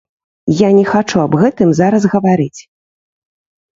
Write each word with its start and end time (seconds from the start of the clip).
Я 0.61 0.69
не 0.77 0.85
хачу 0.93 1.21
аб 1.25 1.37
гэтым 1.43 1.69
зараз 1.83 2.03
гаварыць. 2.17 2.61